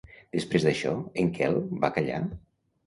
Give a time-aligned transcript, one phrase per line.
[0.35, 0.95] Després d'això,
[1.25, 2.25] en Quel va callar?